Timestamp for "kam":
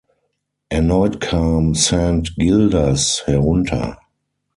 1.21-1.75